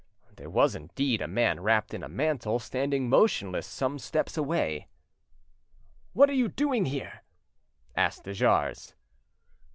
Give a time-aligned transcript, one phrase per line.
[0.35, 4.87] There was indeed a man wrapped in a mantle standing motionless some steps away.
[6.13, 7.21] "What are you doing here?"
[7.95, 8.95] asked de Jars.